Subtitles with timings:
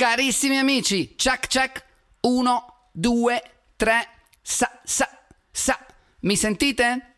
[0.00, 1.84] Carissimi amici, check check.
[2.20, 3.42] Uno, due,
[3.76, 4.08] tre.
[4.40, 5.06] Sa, sa,
[5.50, 5.78] sa.
[6.20, 7.16] Mi sentite?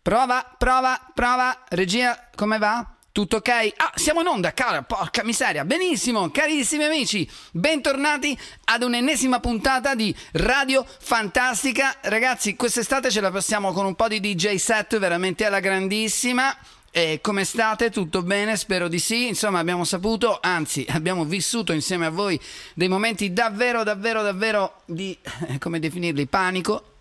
[0.00, 1.64] Prova, prova, prova.
[1.68, 2.96] Regia, come va?
[3.12, 3.74] Tutto ok?
[3.76, 5.66] Ah, siamo in onda, cara, porca miseria.
[5.66, 8.34] Benissimo, carissimi amici, bentornati
[8.64, 11.94] ad un'ennesima puntata di Radio Fantastica.
[12.00, 16.56] Ragazzi, quest'estate ce la passiamo con un po' di DJ set veramente alla grandissima.
[16.96, 17.90] E come state?
[17.90, 18.56] Tutto bene?
[18.56, 19.26] Spero di sì.
[19.26, 22.40] Insomma, abbiamo saputo, anzi, abbiamo vissuto insieme a voi
[22.72, 25.18] dei momenti davvero, davvero, davvero di,
[25.58, 26.92] come definirli, panico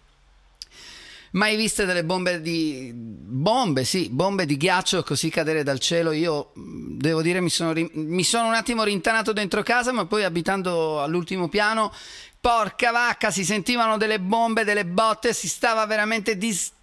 [1.34, 2.92] Mai viste delle bombe di...
[2.94, 6.12] bombe, sì, bombe di ghiaccio così cadere dal cielo?
[6.12, 7.88] Io devo dire mi sono, ri...
[7.94, 11.92] mi sono un attimo rintanato dentro casa, ma poi abitando all'ultimo piano,
[12.40, 16.82] porca vacca, si sentivano delle bombe, delle botte, si stava veramente distruggendo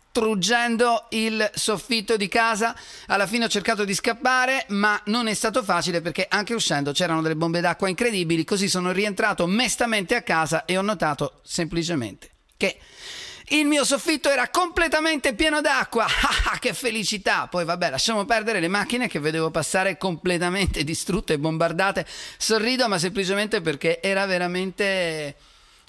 [1.10, 2.74] il soffitto di casa.
[3.06, 7.22] Alla fine ho cercato di scappare, ma non è stato facile perché anche uscendo c'erano
[7.22, 8.44] delle bombe d'acqua incredibili.
[8.44, 12.78] Così sono rientrato mestamente a casa e ho notato semplicemente che
[13.52, 16.06] il mio soffitto era completamente pieno d'acqua.
[16.52, 17.46] Ah, che felicità!
[17.46, 22.04] Poi vabbè, lasciamo perdere le macchine che vedevo passare completamente distrutte e bombardate.
[22.36, 25.36] Sorrido, ma semplicemente perché era veramente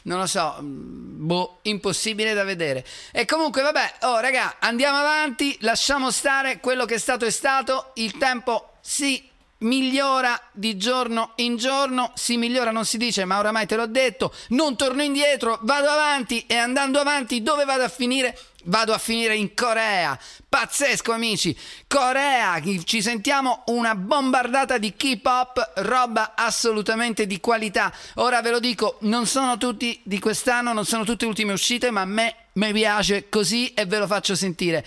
[0.04, 2.86] non lo so, mm, boh, impossibile da vedere.
[3.12, 7.92] E comunque, vabbè, oh raga, andiamo avanti, lasciamo stare quello che è stato è stato,
[7.96, 9.30] il tempo si
[9.62, 14.34] migliora di giorno in giorno, si migliora non si dice, ma oramai te l'ho detto,
[14.50, 18.38] non torno indietro, vado avanti e andando avanti dove vado a finire?
[18.66, 20.18] Vado a finire in Corea.
[20.48, 21.58] Pazzesco amici.
[21.88, 27.94] Corea, ci sentiamo una bombardata di K-pop, roba assolutamente di qualità.
[28.16, 32.02] Ora ve lo dico, non sono tutti di quest'anno, non sono tutte ultime uscite, ma
[32.02, 34.86] a me mi piace così e ve lo faccio sentire.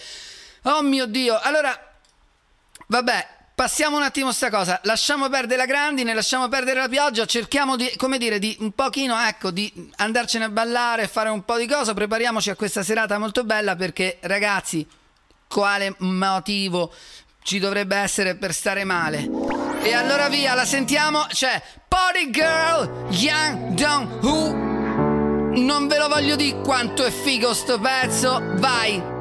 [0.63, 1.39] Oh mio Dio.
[1.41, 1.93] Allora
[2.87, 7.25] Vabbè, Passiamo un attimo a sta cosa, lasciamo perdere la grandine, lasciamo perdere la pioggia,
[7.25, 11.57] cerchiamo di, come dire, di un pochino, ecco, di andarcene a ballare, fare un po'
[11.57, 14.85] di cosa, prepariamoci a questa serata molto bella perché, ragazzi,
[15.47, 16.93] quale motivo
[17.45, 19.31] ci dovrebbe essere per stare male?
[19.83, 25.63] E allora via, la sentiamo, c'è Party Girl, Young Dong Who.
[25.63, 29.14] Non ve lo voglio dire quanto è figo sto pezzo, vai!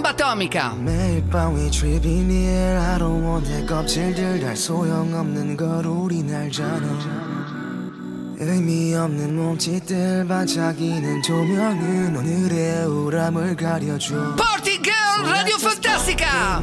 [0.00, 0.74] Bomba atomica.
[0.78, 2.78] 매일 밤 we tripping here.
[2.78, 7.98] I don't want that 껍질들 달 소용없는 걸 우린 알잖아.
[8.38, 14.36] 의미 없는 몸짓들 반짝이는 조명은 오늘의 우람을 가려줘.
[14.36, 16.62] Party girl, radio fantastica.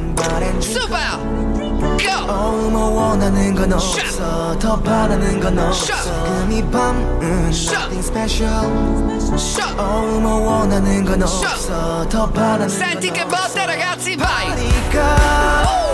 [0.60, 1.57] Super.
[1.78, 2.70] Go.
[2.70, 8.66] 뭐 원하는 건 없어 더 바라는 건 없어 지금 이 밤은 nothing special
[9.78, 15.87] oh, 뭐 원하는 건 없어 더 바라는 Senti che botta ragazzi vai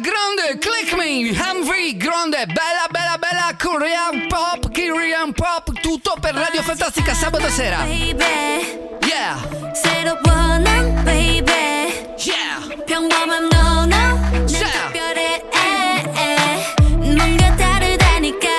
[0.00, 6.62] grande, click me, Humphrey, grande, bella, bella, bella, Korean Pop, Korean Pop, tutto per Radio
[6.62, 7.78] Fantastica sabato sera.
[7.84, 9.36] baby Yeah.
[9.74, 11.44] Se lo buono, baby.
[12.18, 12.60] Yeah.
[12.86, 14.18] 평범함, no, no.
[14.48, 14.90] yeah.
[14.92, 15.42] 특별해,
[16.98, 18.53] 뭔가 다르다니까.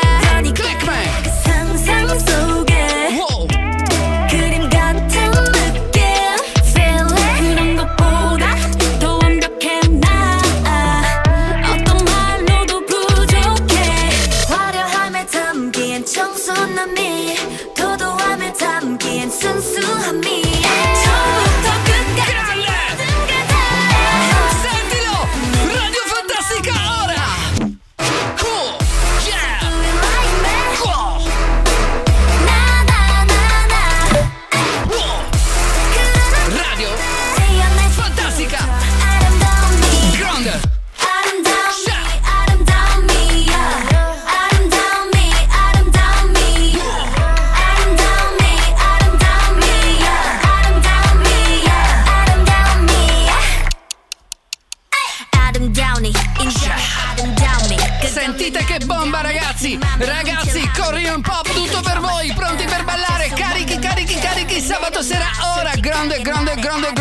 [66.65, 66.94] grande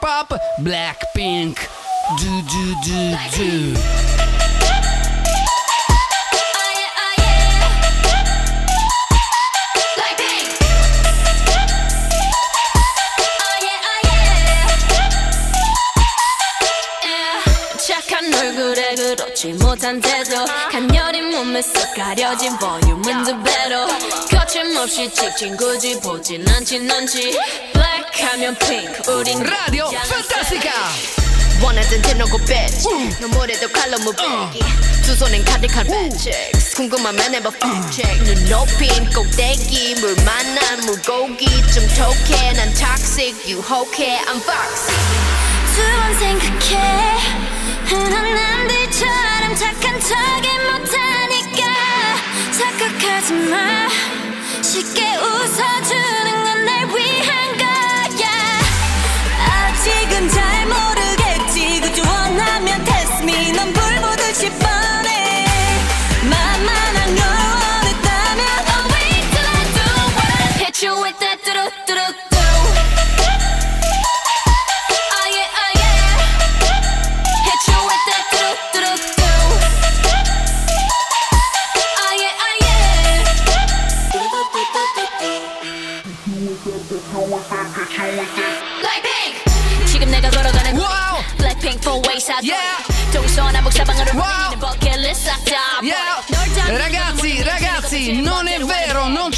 [0.00, 1.56] K-pop, Blackpink,
[2.18, 3.00] do do do
[3.36, 3.74] do.
[17.86, 23.86] 착한 얼굴에 그렇지 못한 태도 간녀린 몸에 쏙 가려진 볼륨은 두 배로.
[24.30, 27.38] 거침없이 찍힌 굳이 보진 않지 넌지.
[28.20, 30.70] 가면 핑크 우린 라디오 판타스티카
[31.62, 32.88] 원하던 대놓고 배치
[33.20, 33.72] 눈물에도 음.
[33.72, 34.24] 칼로 무배기.
[34.62, 35.02] 어.
[35.04, 36.08] 두 손엔 가득한 음.
[36.10, 36.30] 배치
[36.76, 41.46] 궁금하면 해봐 팩책 눈 높인 꼭대기 물 만난 물고기.
[41.72, 43.34] 좀 톡해 난 toxic.
[43.48, 44.96] 유혹해 I'm foxy.
[45.74, 47.18] 두번 생각해.
[47.86, 51.62] 흔한 남들처럼 착한 척이 못하니까.
[52.58, 53.88] 착각하지 마.
[54.62, 57.64] 쉽게 웃어주는 건 날 위한 거
[60.28, 60.89] 在梦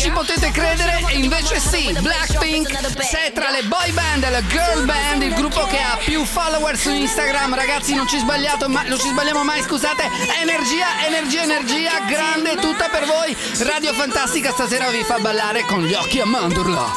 [0.01, 2.69] ci potete credere, e invece sì, Blackpink
[3.03, 6.77] sei tra le boy band e le girl band, il gruppo che ha più follower
[6.77, 10.03] su Instagram, ragazzi, non ci sbagliato, ma non ci sbagliamo mai, scusate.
[10.41, 13.35] Energia, energia, energia, grande tutta per voi.
[13.59, 16.91] Radio Fantastica stasera vi fa ballare con gli occhi a mandorla.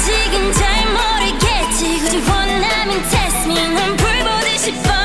[0.00, 5.03] 아직은 잘 모르겠지 굳이 원하면 test me 난 불보듯이 뻔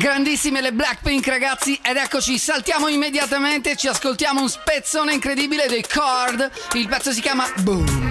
[0.00, 6.50] Grandissime le Blackpink ragazzi ed eccoci, saltiamo immediatamente, ci ascoltiamo un spezzone incredibile dei Chord,
[6.72, 8.09] il pezzo si chiama Boom.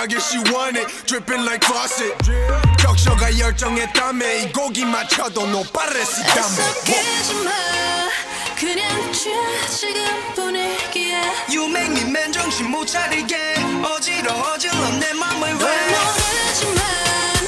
[0.00, 0.88] 홀려가길 she want it.
[1.06, 2.16] Dripping like faucet.
[2.80, 7.50] 적셔가 열정의 땀에 이 고기 맞춰도 no y dame 속이지마.
[8.58, 9.36] 그냥 취해
[9.68, 11.20] 지금 분위기에.
[11.48, 13.36] You make me 맨정신 못 차리게.
[13.84, 17.39] 어지러워질러 내 맘을 널왜 모르지만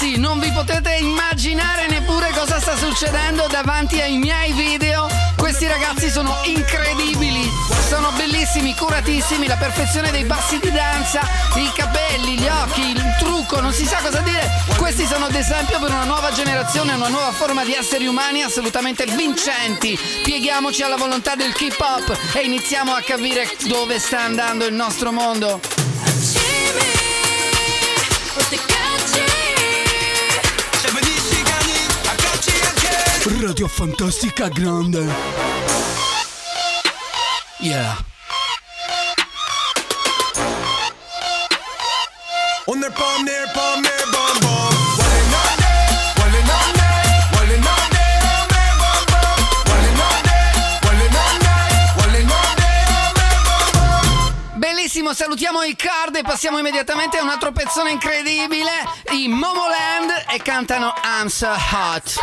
[0.00, 5.06] Ragazzi, non vi potete immaginare neppure cosa sta succedendo davanti ai miei video.
[5.36, 7.46] Questi ragazzi sono incredibili,
[7.86, 11.20] sono bellissimi, curatissimi, la perfezione dei passi di danza,
[11.56, 14.48] i capelli, gli occhi, il trucco, non si sa cosa dire.
[14.78, 19.04] Questi sono ad esempio per una nuova generazione, una nuova forma di esseri umani assolutamente
[19.04, 19.98] vincenti.
[20.22, 25.12] Pieghiamoci alla volontà del hip hop e iniziamo a capire dove sta andando il nostro
[25.12, 25.60] mondo.
[28.76, 28.79] 아
[33.26, 35.06] Radio Fantastica Grande.
[37.60, 37.96] Yeah.
[42.66, 44.49] On their palm, pom, palm, bom, bom.
[55.10, 55.14] 밤.
[55.14, 58.70] Bellissimo, salutiamo i card e passiamo immediatamente a un altro pezzone incredibile.
[59.10, 62.14] I Momoland e cantano I'm so hot.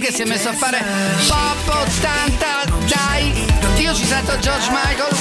[0.00, 0.82] che si è messo a fare
[1.28, 3.46] pop 80 dai.
[3.78, 5.19] Io ci sento George Michael.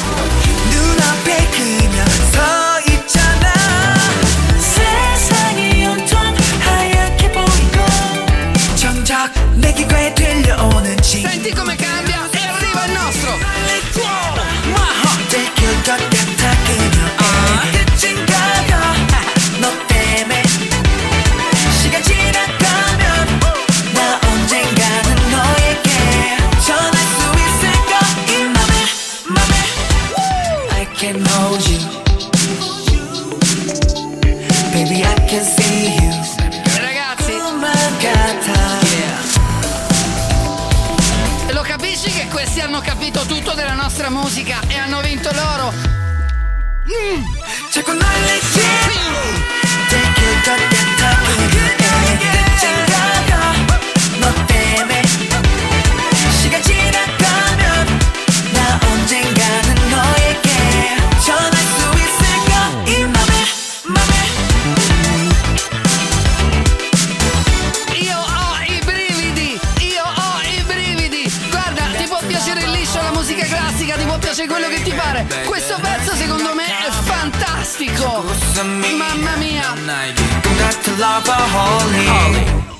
[78.00, 78.64] Fantastico.
[78.96, 79.74] Mamma mia.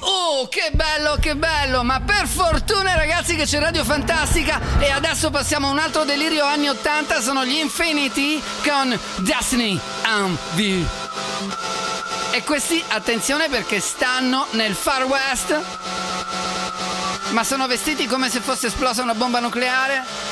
[0.02, 1.84] Oh, che bello, che bello!
[1.84, 6.46] Ma per fortuna ragazzi che c'è Radio Fantastica e adesso passiamo a un altro delirio
[6.46, 10.86] anni 80, sono gli Infinity con Destiny and V.
[12.32, 15.60] E questi, attenzione perché stanno nel Far West,
[17.32, 20.29] ma sono vestiti come se fosse esplosa una bomba nucleare.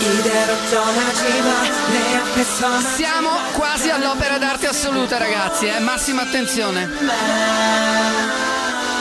[0.00, 5.78] 이대로 떠나지 마내 앞에서 Siamo quasi all'opera d'arte assoluta ragazzi, eh?
[5.80, 6.88] massima attenzione.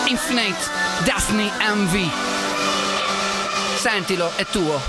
[0.08, 0.58] Infinite,
[1.04, 2.10] Destiny MV.
[3.80, 4.80] Sentilo, è tuo.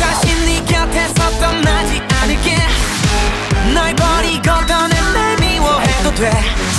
[0.00, 2.56] 다시 네 곁에서 떠나지 않을게
[3.74, 6.30] 널 버리고 떠난 날 미워해도 돼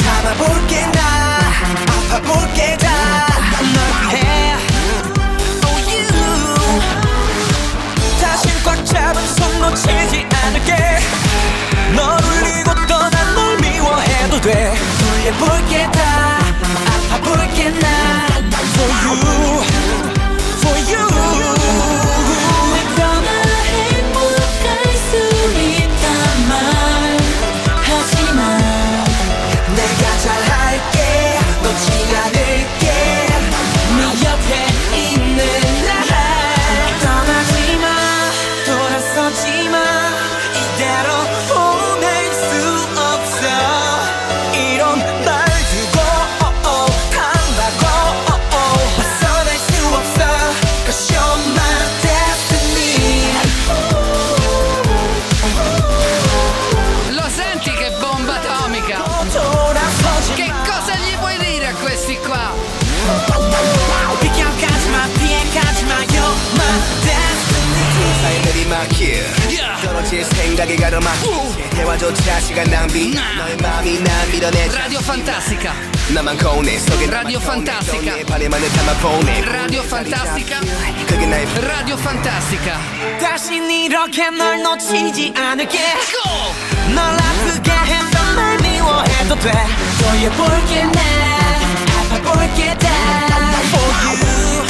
[0.03, 0.99] 잡아볼게 나
[2.12, 2.88] 아파볼게 다
[71.71, 75.73] 대화조차 시간 낭비 너의 맘이 난 밀어내자 Radio Fantastica,
[76.13, 78.15] 나만 거운해 속에 Radio Fantastica.
[78.17, 80.59] 내 반에만을 담아 보내 Radio Fantastica,
[81.05, 82.77] 그게 나의 Radio Fantastica.
[83.19, 86.93] 다신 이렇게 널 놓치지 않을게 Go!
[86.95, 89.51] 널 아프게 했던 날 미워해도 돼
[89.99, 91.01] 돌려볼게 나
[92.15, 92.89] 아파볼게 다
[93.73, 94.66] For you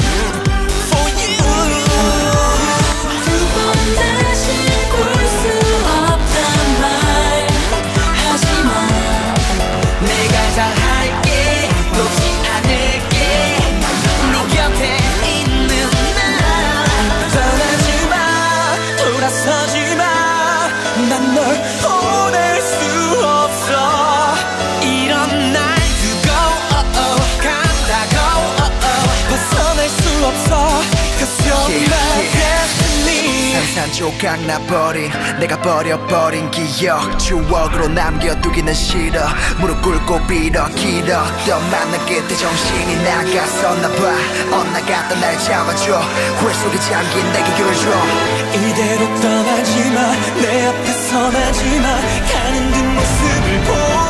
[33.99, 37.19] 조각 나버린 내가 버려버린 기억.
[37.19, 39.27] 추억으로 남겨두기는 싫어.
[39.59, 44.57] 무릎 꿇고 빌어 길었던 만남 끝에 정신이 나갔었나봐.
[44.57, 45.99] 엇나갔던 날 잡아줘.
[46.39, 47.91] 후회 속에 잠긴 내게 길을 줘.
[48.55, 54.08] 이대로 떠나지 마, 내 앞에 서 나지 마, 가는 뒷모습을 보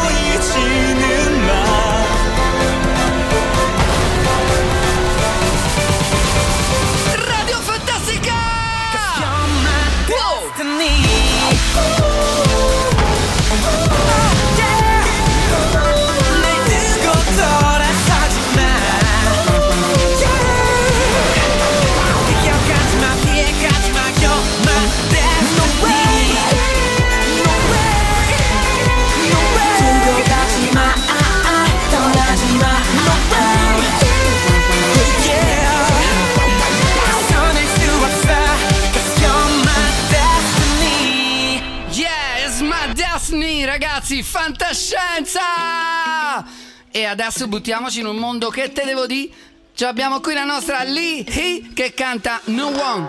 [44.88, 46.46] fantascienza!
[46.90, 49.30] E adesso buttiamoci in un mondo che te devo dire.
[49.74, 53.06] Ci abbiamo qui la nostra Lee Hee che canta No One.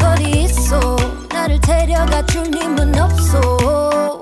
[0.00, 0.96] 어디 있어
[1.30, 4.20] 나를 데려가 줄 힘은 없어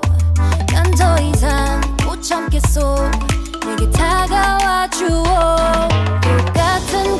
[0.97, 3.09] 더 이상 못 참겠어
[3.65, 5.96] 내게 다가와 똑같은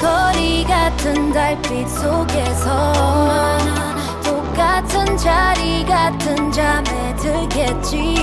[0.08, 2.94] 거리 같은 달빛 속에서
[4.24, 8.16] 똑같은 자리 같은 잠에 들겠지.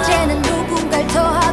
[0.00, 1.51] 이제는 누군가를 더하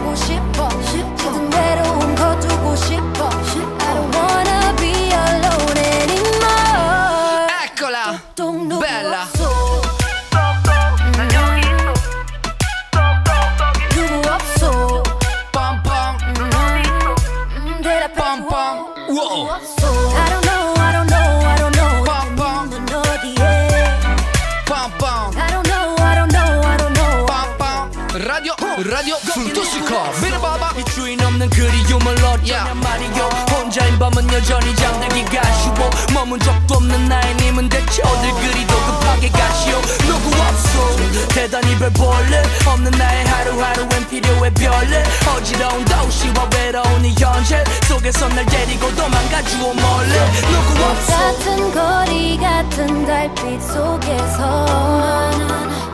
[32.39, 33.29] 어쩌냐 말이요.
[33.51, 39.81] 혼자인 밤은 여전히 잠들기가 쉬워 머문 적도 없는 나의 님은 대체 어딜 그리도 급하게 가시오.
[40.07, 45.03] 누구 없소 대단히 별볼일 없는 나의 하루하루엔 필요해 별일
[45.35, 50.31] 어지러운 도시와 외로운 이 현실 속에서 날 데리고 도망가 주오 몰래.
[50.41, 54.65] 누구 없소 같은 거리 같은 달빛 속에서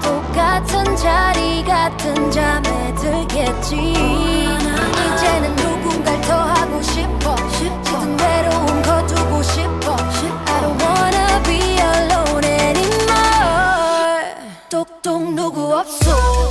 [0.04, 3.76] 똑 같은 자리 같은 잠에 들겠지.
[3.76, 7.36] 이제는 누군가를 더 하고 싶어.
[7.50, 9.96] 짙은 외로움 거두고 싶어.
[10.46, 14.36] I don't wanna be alone anymore.
[14.70, 16.45] 똑똑 누구 없어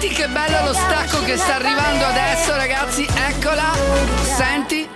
[0.00, 3.06] Senti che bello lo stacco che sta arrivando adesso, ragazzi.
[3.28, 3.70] Eccola.
[4.22, 4.88] Senti.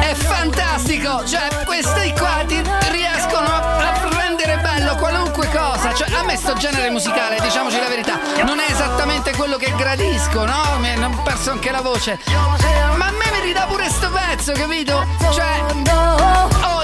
[0.00, 6.34] È fantastico, cioè questi qua ti riescono a, rendere bello qualunque cosa, cioè a me
[6.38, 10.78] sto genere musicale, diciamoci la verità, non è esattamente quello che gradisco, no?
[10.78, 12.18] Mi ho perso anche la voce,
[12.96, 15.06] ma a me mi ridà pure sto pezzo, capito?
[15.32, 16.83] Cioè, oh,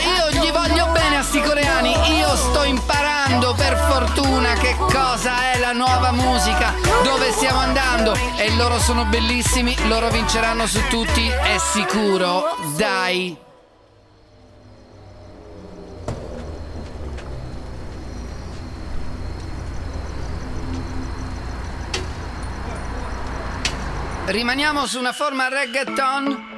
[1.81, 2.19] coreani.
[2.19, 8.15] Io sto imparando per fortuna che cosa è la nuova musica, dove stiamo andando.
[8.37, 12.57] E loro sono bellissimi, loro vinceranno su tutti, è sicuro.
[12.77, 13.37] Dai.
[24.27, 26.50] Rimaniamo su una forma reggaeton.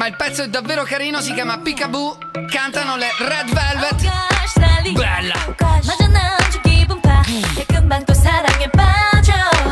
[0.00, 2.16] ma il pezzo è davvero carino, si chiama Peekaboo,
[2.50, 4.10] cantano le Red Velvet.
[4.92, 5.34] Bella!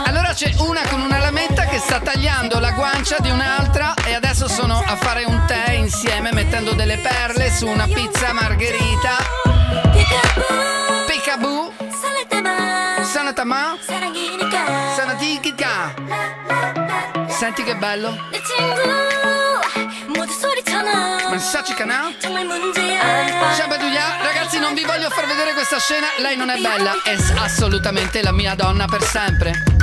[0.04, 4.48] Allora c'è una con una lametta che sta tagliando la guancia di un'altra e adesso
[4.48, 9.16] sono a fare un tè insieme mettendo delle perle su una pizza margherita.
[11.06, 11.72] Peekaboo.
[13.02, 13.78] Sanatama.
[14.94, 15.94] Sanatikika.
[17.28, 18.14] Senti che bello.
[21.30, 23.68] Messaggi canale Ciao
[24.22, 28.32] Ragazzi non vi voglio far vedere questa scena Lei non è bella È assolutamente la
[28.32, 29.78] mia donna per sempre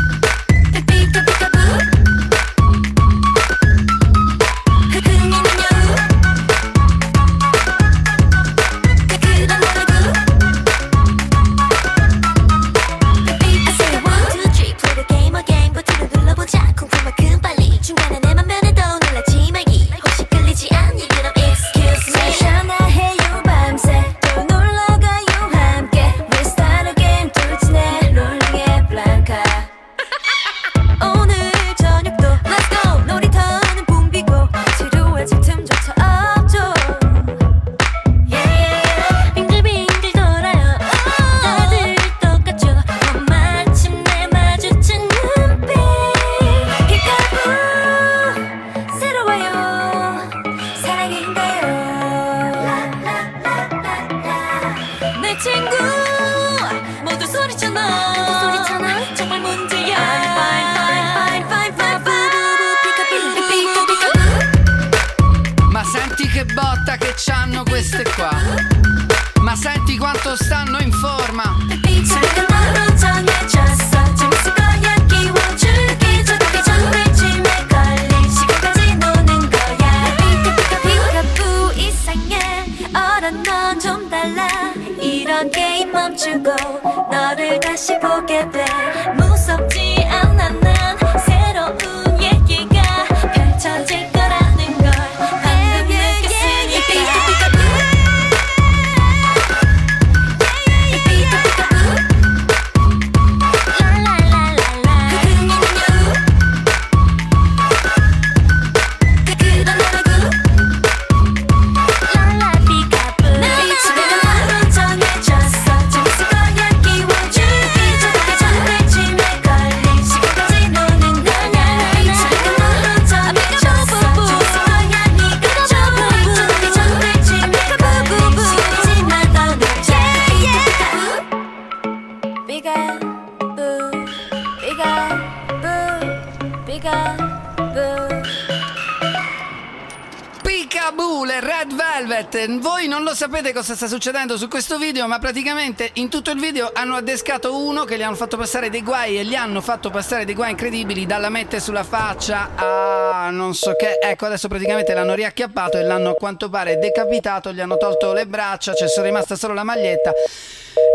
[143.56, 147.86] cosa sta succedendo su questo video, ma praticamente in tutto il video hanno addescato uno
[147.86, 151.06] che gli hanno fatto passare dei guai e gli hanno fatto passare dei guai incredibili
[151.06, 153.98] dalla mette sulla faccia a non so che.
[154.02, 158.28] Ecco, adesso praticamente l'hanno riacchiappato e l'hanno a quanto pare decapitato, gli hanno tolto le
[158.28, 160.12] braccia, c'è solo rimasta solo la maglietta.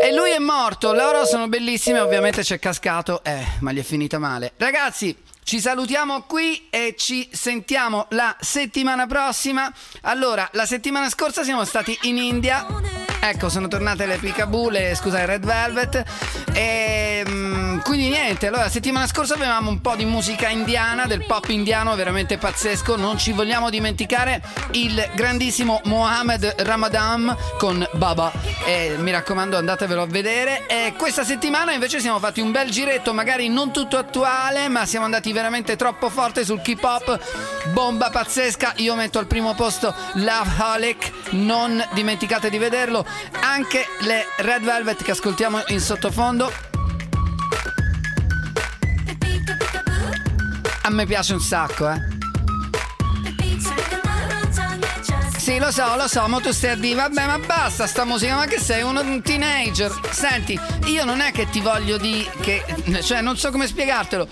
[0.02, 4.18] E lui è morto, loro sono bellissime, ovviamente c'è cascato, eh, ma gli è finita
[4.18, 4.52] male.
[4.58, 5.16] Ragazzi,
[5.50, 9.68] ci salutiamo qui e ci sentiamo la settimana prossima.
[10.02, 12.64] Allora, la settimana scorsa siamo stati in India.
[13.20, 16.04] Ecco, sono tornate le Peekaboo, le, scusa, Red Velvet.
[16.52, 17.39] E mm,
[17.82, 22.38] quindi niente, allora settimana scorsa avevamo un po' di musica indiana, del pop indiano veramente
[22.38, 22.96] pazzesco.
[22.96, 28.32] Non ci vogliamo dimenticare il grandissimo Mohammed Ramadan con Baba.
[28.64, 30.66] E mi raccomando, andatevelo a vedere.
[30.66, 35.04] E questa settimana invece siamo fatti un bel giretto, magari non tutto attuale, ma siamo
[35.04, 37.18] andati veramente troppo forte sul K-pop.
[37.72, 38.74] Bomba pazzesca.
[38.76, 41.12] Io metto al primo posto Love Holic.
[41.30, 43.04] Non dimenticate di vederlo.
[43.40, 46.69] Anche le Red Velvet che ascoltiamo in sottofondo.
[50.90, 52.00] A me piace un sacco, eh.
[55.36, 58.34] Sì, lo so, lo so, ma tu stai a dire, vabbè, ma basta sta musica,
[58.34, 59.92] ma che sei uno- un teenager?
[60.10, 62.64] Senti, io non è che ti voglio dire che,
[63.04, 64.26] cioè, non so come spiegartelo.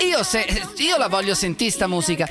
[0.00, 2.26] Io, se, io la voglio sentire sta musica.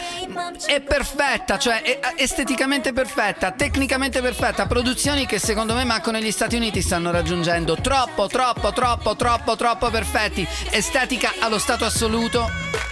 [0.65, 6.55] È perfetta, cioè è esteticamente perfetta, tecnicamente perfetta, produzioni che secondo me manco negli Stati
[6.55, 7.75] Uniti stanno raggiungendo.
[7.75, 10.47] Troppo, troppo, troppo, troppo, troppo perfetti.
[10.71, 12.87] Estetica allo stato assoluto.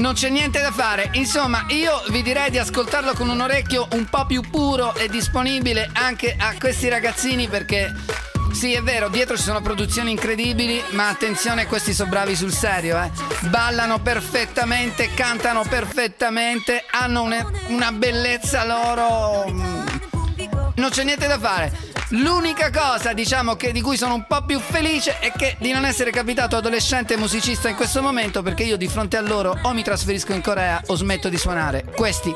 [0.00, 4.06] Non c'è niente da fare, insomma io vi direi di ascoltarlo con un orecchio un
[4.06, 7.92] po' più puro e disponibile anche a questi ragazzini perché
[8.52, 12.98] sì è vero, dietro ci sono produzioni incredibili, ma attenzione questi sono bravi sul serio,
[12.98, 13.10] eh.
[13.48, 19.79] Ballano perfettamente, cantano perfettamente, hanno una, una bellezza loro...
[20.80, 21.70] Non c'è niente da fare.
[22.12, 25.84] L'unica cosa, diciamo, che di cui sono un po' più felice è che di non
[25.84, 29.82] essere capitato adolescente musicista in questo momento, perché io di fronte a loro o mi
[29.82, 31.84] trasferisco in Corea o smetto di suonare.
[31.94, 32.34] Questi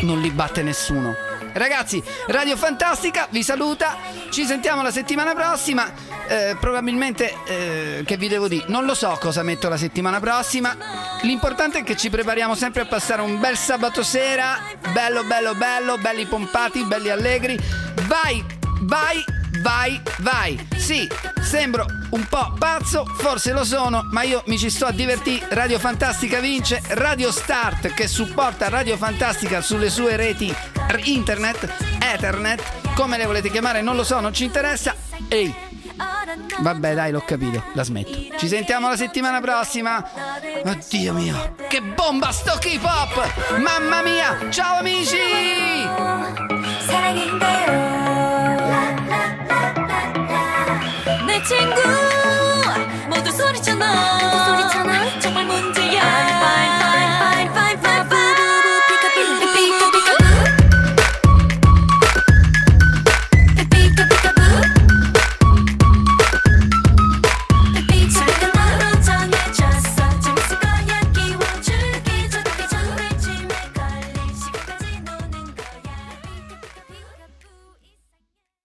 [0.00, 1.29] non li batte nessuno.
[1.52, 3.96] Ragazzi, Radio Fantastica vi saluta.
[4.30, 5.90] Ci sentiamo la settimana prossima.
[6.28, 10.76] Eh, probabilmente, eh, che vi devo dire, non lo so cosa metto la settimana prossima.
[11.22, 14.58] L'importante è che ci prepariamo sempre a passare un bel sabato sera.
[14.92, 17.58] Bello, bello, bello, belli pompati, belli allegri.
[18.06, 18.44] Vai,
[18.82, 19.24] vai,
[19.60, 20.68] vai, vai.
[20.76, 21.08] Sì,
[21.42, 25.46] sembro un po' pazzo, forse lo sono, ma io mi ci sto a divertire.
[25.50, 26.80] Radio Fantastica vince.
[26.90, 30.54] Radio Start che supporta Radio Fantastica sulle sue reti
[31.03, 32.61] internet, Ethernet,
[32.95, 34.95] come le volete chiamare, non lo so, non ci interessa.
[35.27, 35.53] Ehi,
[36.59, 38.37] vabbè dai, l'ho capito, la smetto.
[38.37, 40.03] Ci sentiamo la settimana prossima.
[40.63, 43.57] Oddio mio, che bomba sto K-pop!
[43.59, 45.17] Mamma mia, ciao amici!
[46.85, 47.95] 사랑인가요?
[51.27, 51.75] 내 친구